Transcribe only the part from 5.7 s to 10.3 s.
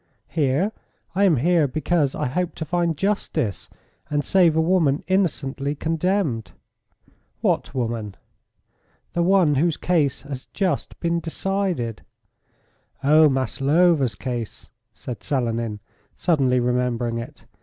condemned." "What woman?" "The one whose case